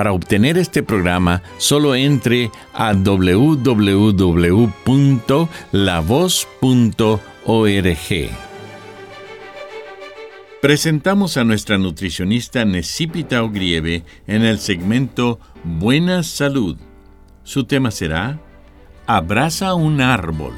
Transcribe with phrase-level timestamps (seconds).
[0.00, 3.90] Para obtener este programa, solo entre a www.lavoz.org.
[10.62, 16.78] Presentamos a nuestra nutricionista Necipita Ogrieve en el segmento Buena Salud.
[17.44, 18.40] Su tema será
[19.06, 20.54] Abraza un árbol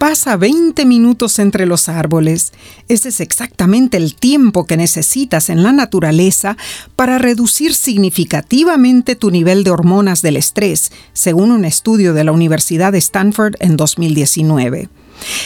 [0.00, 2.54] pasa 20 minutos entre los árboles.
[2.88, 6.56] Ese es exactamente el tiempo que necesitas en la naturaleza
[6.96, 12.92] para reducir significativamente tu nivel de hormonas del estrés, según un estudio de la Universidad
[12.92, 14.88] de Stanford en 2019.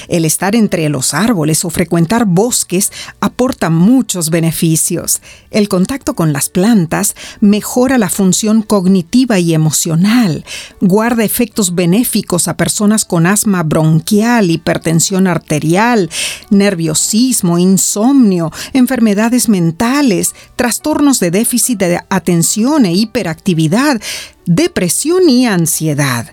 [0.08, 5.20] El estar entre los árboles o frecuentar bosques aporta muchos beneficios.
[5.50, 10.45] El contacto con las plantas mejora la función cognitiva y emocional,
[10.80, 16.11] guarda efectos benéficos a personas con asma bronquial, hipertensión arterial,
[16.50, 24.00] nerviosismo, insomnio, enfermedades mentales, trastornos de déficit de atención e hiperactividad,
[24.46, 26.33] depresión y ansiedad.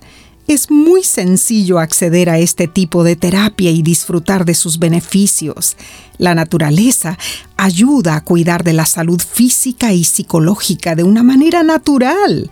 [0.52, 5.78] Es muy sencillo acceder a este tipo de terapia y disfrutar de sus beneficios.
[6.18, 7.18] La naturaleza
[7.56, 12.52] ayuda a cuidar de la salud física y psicológica de una manera natural.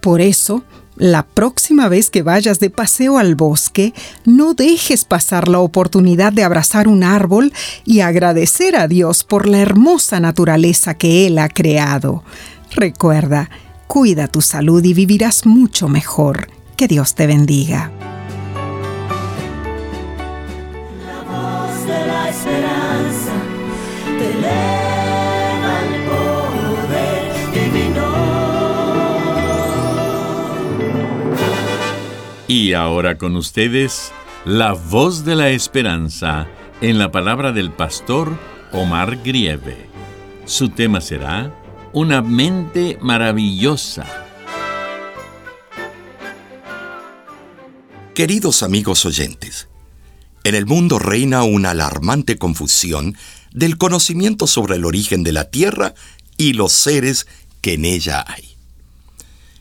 [0.00, 0.62] Por eso,
[0.94, 3.94] la próxima vez que vayas de paseo al bosque,
[4.24, 7.52] no dejes pasar la oportunidad de abrazar un árbol
[7.84, 12.22] y agradecer a Dios por la hermosa naturaleza que Él ha creado.
[12.76, 13.50] Recuerda,
[13.88, 16.59] cuida tu salud y vivirás mucho mejor.
[16.80, 17.92] Que Dios te bendiga.
[21.04, 23.34] La voz de la esperanza
[24.06, 27.20] te eleva el poder.
[32.48, 34.10] Y ahora con ustedes,
[34.46, 36.46] la voz de la esperanza
[36.80, 38.32] en la palabra del pastor
[38.72, 39.76] Omar Grieve.
[40.46, 41.52] Su tema será
[41.92, 44.29] Una mente maravillosa.
[48.14, 49.68] Queridos amigos oyentes,
[50.42, 53.16] en el mundo reina una alarmante confusión
[53.52, 55.94] del conocimiento sobre el origen de la Tierra
[56.36, 57.28] y los seres
[57.60, 58.56] que en ella hay.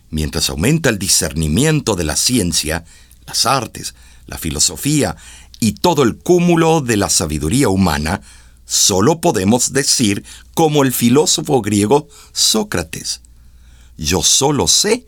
[0.10, 2.86] Mientras aumenta el discernimiento de la ciencia,
[3.28, 3.94] las artes,
[4.26, 5.16] la filosofía
[5.60, 8.22] y todo el cúmulo de la sabiduría humana,
[8.66, 10.24] solo podemos decir
[10.56, 13.22] como el filósofo griego Sócrates,
[13.96, 15.06] yo solo sé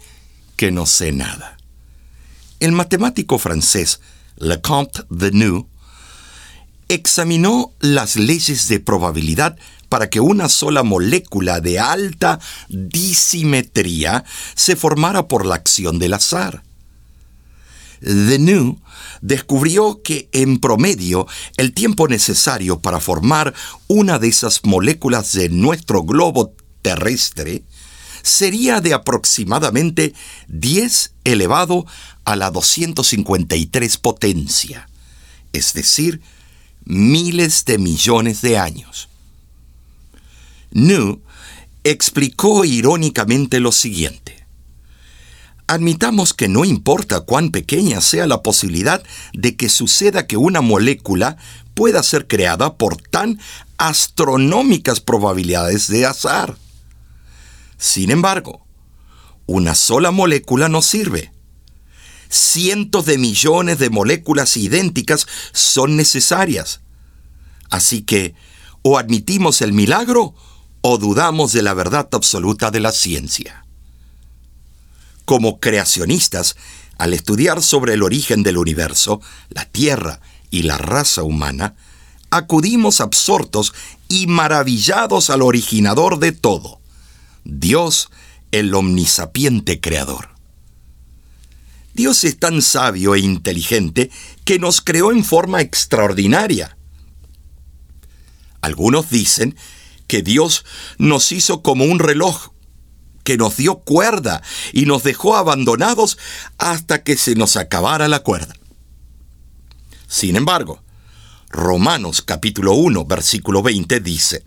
[0.55, 1.57] que no sé nada.
[2.61, 4.01] El matemático francés
[4.37, 5.01] Lecomte
[5.31, 5.67] New
[6.89, 9.57] examinó las leyes de probabilidad
[9.89, 12.39] para que una sola molécula de alta
[12.69, 14.23] disimetría
[14.53, 16.61] se formara por la acción del azar.
[18.01, 18.79] New
[19.21, 21.25] descubrió que en promedio
[21.57, 23.55] el tiempo necesario para formar
[23.87, 27.63] una de esas moléculas de nuestro globo terrestre
[28.23, 30.13] sería de aproximadamente
[30.47, 31.85] 10 elevado
[32.23, 34.89] a la 253 potencia,
[35.53, 36.21] es decir,
[36.85, 39.09] miles de millones de años.
[40.71, 41.21] New
[41.83, 44.45] explicó irónicamente lo siguiente.
[45.67, 49.01] Admitamos que no importa cuán pequeña sea la posibilidad
[49.33, 51.37] de que suceda que una molécula
[51.73, 53.39] pueda ser creada por tan
[53.77, 56.57] astronómicas probabilidades de azar.
[57.81, 58.63] Sin embargo,
[59.47, 61.31] una sola molécula no sirve.
[62.29, 66.81] Cientos de millones de moléculas idénticas son necesarias.
[67.71, 68.35] Así que
[68.83, 70.35] o admitimos el milagro
[70.81, 73.65] o dudamos de la verdad absoluta de la ciencia.
[75.25, 76.57] Como creacionistas,
[76.99, 81.73] al estudiar sobre el origen del universo, la Tierra y la raza humana,
[82.29, 83.73] acudimos absortos
[84.07, 86.80] y maravillados al originador de todo
[87.43, 88.09] Dios
[88.51, 90.29] el omnisapiente creador.
[91.93, 94.09] Dios es tan sabio e inteligente
[94.45, 96.77] que nos creó en forma extraordinaria.
[98.61, 99.55] Algunos dicen
[100.07, 100.65] que Dios
[100.97, 102.49] nos hizo como un reloj,
[103.23, 104.41] que nos dio cuerda
[104.73, 106.17] y nos dejó abandonados
[106.57, 108.53] hasta que se nos acabara la cuerda.
[110.07, 110.83] Sin embargo,
[111.49, 114.45] Romanos capítulo 1, versículo 20 dice,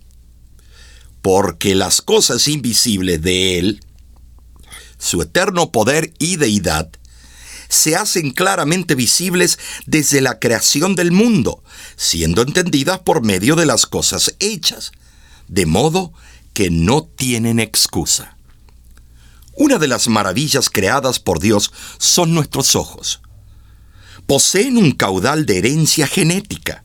[1.24, 3.80] Porque las cosas invisibles de Él,
[4.98, 6.90] su eterno poder y deidad,
[7.70, 11.64] se hacen claramente visibles desde la creación del mundo,
[11.96, 14.92] siendo entendidas por medio de las cosas hechas,
[15.48, 16.12] de modo
[16.52, 18.36] que no tienen excusa.
[19.54, 23.22] Una de las maravillas creadas por Dios son nuestros ojos.
[24.26, 26.83] Poseen un caudal de herencia genética.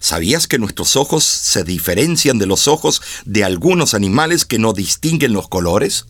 [0.00, 5.32] ¿Sabías que nuestros ojos se diferencian de los ojos de algunos animales que no distinguen
[5.32, 6.06] los colores?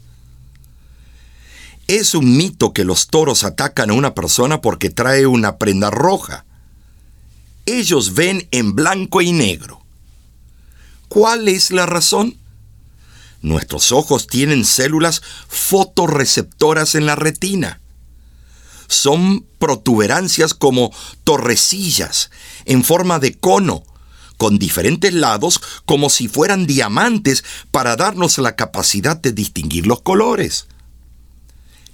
[1.87, 6.45] Es un mito que los toros atacan a una persona porque trae una prenda roja.
[7.65, 9.81] Ellos ven en blanco y negro.
[11.09, 12.37] ¿Cuál es la razón?
[13.41, 17.81] Nuestros ojos tienen células fotorreceptoras en la retina.
[18.89, 20.93] Son protuberancias como
[21.25, 22.31] torrecillas
[22.65, 23.85] en forma de cono,
[24.37, 30.67] con diferentes lados como si fueran diamantes para darnos la capacidad de distinguir los colores.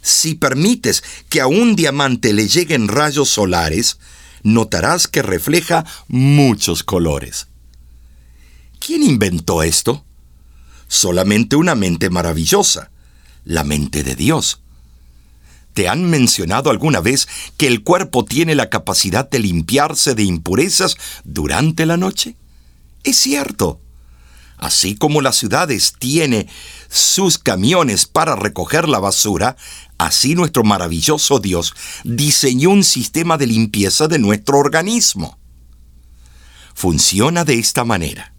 [0.03, 3.99] Si permites que a un diamante le lleguen rayos solares,
[4.43, 7.49] notarás que refleja muchos colores.
[8.79, 10.05] ¿Quién inventó esto?
[10.89, 12.91] Solamente una mente maravillosa,
[13.45, 14.61] la mente de Dios.
[15.75, 20.97] ¿Te han mencionado alguna vez que el cuerpo tiene la capacidad de limpiarse de impurezas
[21.25, 22.37] durante la noche?
[23.03, 23.81] Es cierto.
[24.57, 26.47] Así como las ciudades tiene
[26.89, 29.57] sus camiones para recoger la basura,
[29.99, 31.75] Así nuestro maravilloso Dios
[32.05, 35.39] diseñó un sistema de limpieza de nuestro organismo.
[36.75, 38.35] Funciona de esta manera.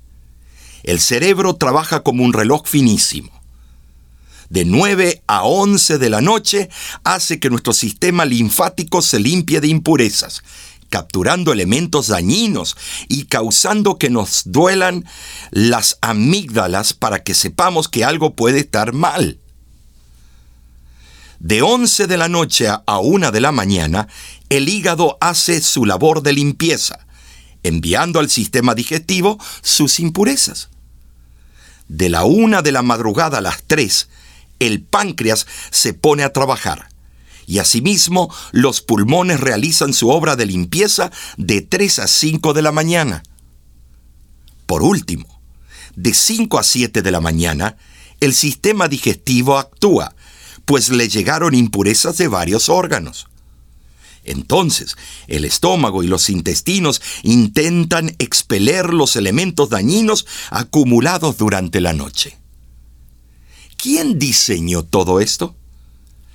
[0.84, 3.32] El cerebro trabaja como un reloj finísimo.
[4.50, 6.70] De 9 a 11 de la noche
[7.04, 10.44] hace que nuestro sistema linfático se limpie de impurezas,
[10.90, 12.78] capturando elementos dañinos
[13.08, 15.06] y causando que nos duelan
[15.52, 19.40] las amígdalas para que sepamos que algo puede estar mal.
[21.40, 24.08] De 11 de la noche a 1 de la mañana,
[24.50, 27.06] el hígado hace su labor de limpieza,
[27.64, 30.70] enviando al sistema digestivo sus impurezas.
[31.88, 34.08] De la 1 de la madrugada a las 3,
[34.60, 36.90] el páncreas se pone a trabajar
[37.48, 42.72] y asimismo los pulmones realizan su obra de limpieza de 3 a 5 de la
[42.72, 43.24] mañana.
[44.66, 45.40] Por último,
[45.96, 47.78] de 5 a 7 de la mañana,
[48.20, 50.16] el sistema digestivo actúa
[50.66, 53.28] pues le llegaron impurezas de varios órganos.
[54.24, 54.98] Entonces,
[55.28, 62.38] el estómago y los intestinos intentan expeler los elementos dañinos acumulados durante la noche.
[63.78, 65.56] ¿Quién diseñó todo esto?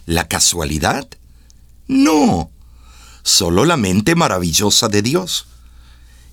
[0.06, 1.08] ¿La casualidad?
[1.88, 2.50] No,
[3.22, 5.46] solo la mente maravillosa de Dios.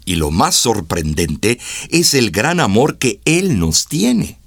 [0.05, 1.59] Y lo más sorprendente
[1.89, 4.39] es el gran amor que Él nos tiene.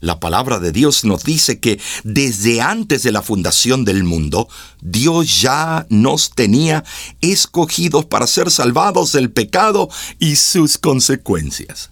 [0.00, 4.48] La palabra de Dios nos dice que desde antes de la fundación del mundo,
[4.80, 6.84] Dios ya nos tenía
[7.20, 11.90] escogidos para ser salvados del pecado y sus consecuencias.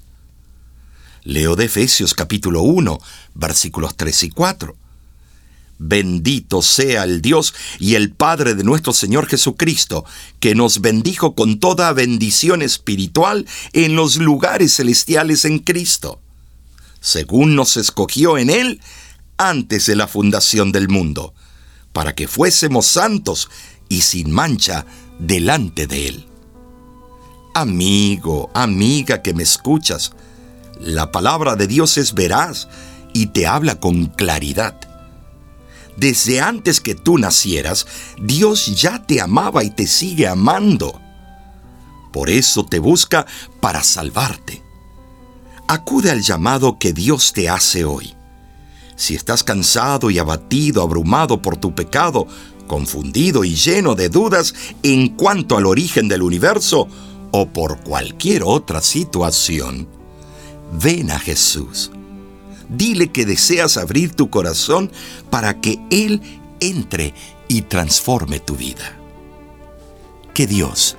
[1.24, 2.98] Leo de Efesios capítulo 1,
[3.34, 4.76] versículos 3 y 4.
[5.78, 10.04] Bendito sea el Dios y el Padre de nuestro Señor Jesucristo,
[10.38, 16.20] que nos bendijo con toda bendición espiritual en los lugares celestiales en Cristo
[17.04, 18.80] según nos escogió en Él
[19.36, 21.34] antes de la fundación del mundo,
[21.92, 23.50] para que fuésemos santos
[23.90, 24.86] y sin mancha
[25.18, 26.26] delante de Él.
[27.54, 30.12] Amigo, amiga que me escuchas,
[30.84, 32.68] la palabra de Dios es veraz
[33.12, 34.78] y te habla con claridad.
[35.96, 37.86] Desde antes que tú nacieras,
[38.20, 41.00] Dios ya te amaba y te sigue amando.
[42.12, 43.26] Por eso te busca
[43.60, 44.64] para salvarte
[45.68, 48.14] acude al llamado que Dios te hace hoy.
[48.96, 52.26] Si estás cansado y abatido, abrumado por tu pecado,
[52.66, 56.88] confundido y lleno de dudas en cuanto al origen del universo
[57.32, 59.88] o por cualquier otra situación,
[60.72, 61.90] ven a Jesús.
[62.68, 64.90] Dile que deseas abrir tu corazón
[65.30, 66.20] para que Él
[66.60, 67.14] entre
[67.48, 68.96] y transforme tu vida.
[70.32, 70.96] Que Dios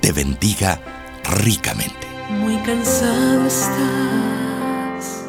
[0.00, 0.80] te bendiga
[1.42, 2.06] ricamente.
[2.30, 5.24] Muy cansado estás,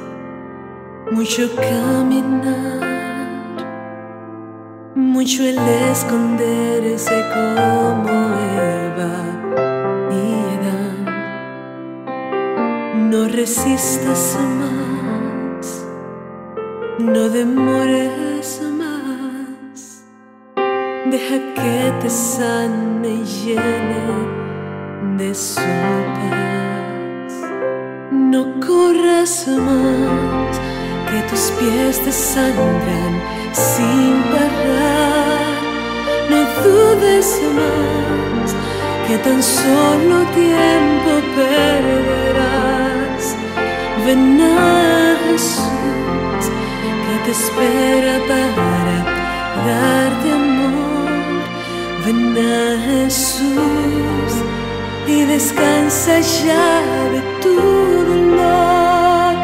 [1.12, 2.88] mucho caminar.
[4.98, 9.37] mucho el esconderse como Eva
[13.10, 15.86] No resistas más,
[17.00, 20.04] no demores más,
[21.10, 24.08] deja que te sane y llene
[25.18, 25.62] de su
[26.18, 27.34] paz.
[28.12, 30.60] No corras más,
[31.10, 33.22] que tus pies te sangran
[33.54, 35.62] sin parar.
[36.30, 38.54] No dudes más,
[39.08, 41.17] que tan solo tiempo.
[44.08, 46.46] Ven a Jesús,
[47.04, 48.98] que te espera para
[49.68, 51.44] darte amor.
[52.06, 54.32] Ven a Jesús
[55.08, 57.56] y descansa ya de tu
[58.14, 59.36] dolor.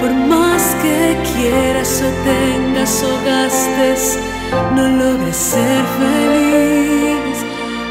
[0.00, 4.18] Por más que quieras o tengas o gastes,
[4.74, 7.36] no logres ser feliz.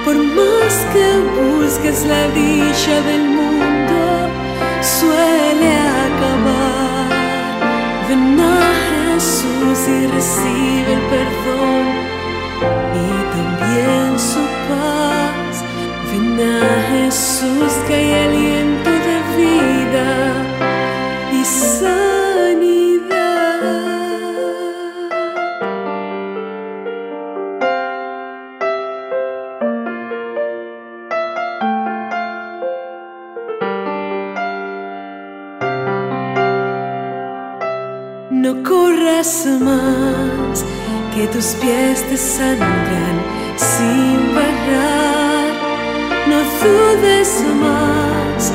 [0.03, 1.07] Por más que
[1.39, 3.40] busques la dicha del mundo,
[10.21, 11.85] recibe el perdón
[12.93, 15.63] y también su paz.
[16.11, 18.50] Ven a Jesús que hay
[38.51, 40.65] No corras más,
[41.15, 43.17] que tus pies te sangran
[43.55, 45.47] sin parar.
[46.27, 47.31] No dudes
[47.61, 48.51] más,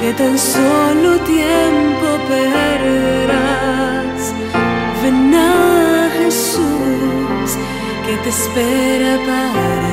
[0.00, 4.22] que tan solo tiempo perderás.
[5.02, 7.58] Ven a Jesús,
[8.06, 9.90] que te espera para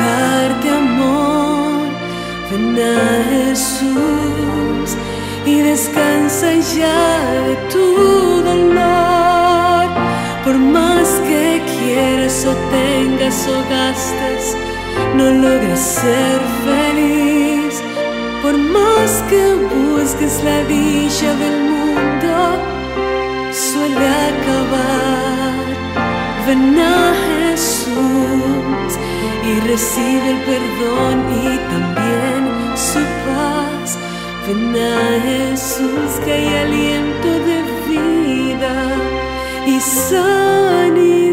[0.00, 1.88] darte amor.
[2.52, 4.25] Ven a Jesús
[5.46, 9.86] y descansa ya de tu dolor.
[10.44, 14.56] Por más que quieras o tengas o gastes,
[15.16, 17.80] no logras ser feliz.
[18.42, 19.42] Por más que
[19.76, 22.34] busques la dicha del mundo,
[23.52, 25.64] suele acabar.
[26.46, 28.90] Ven a Jesús
[29.44, 32.55] y recibe el perdón y también.
[34.48, 38.96] Jesús que hay aliento de vida
[39.66, 41.26] y sanidad.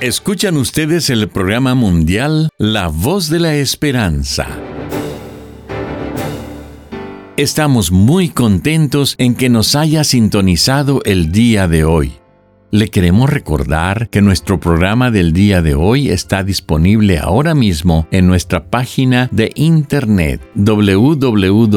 [0.00, 4.65] Escuchan ustedes el programa mundial La Voz de la Esperanza.
[7.36, 12.12] Estamos muy contentos en que nos haya sintonizado el día de hoy.
[12.70, 18.26] Le queremos recordar que nuestro programa del día de hoy está disponible ahora mismo en
[18.26, 21.74] nuestra página de internet www.lavoz.org,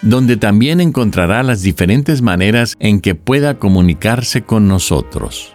[0.00, 5.54] donde también encontrará las diferentes maneras en que pueda comunicarse con nosotros.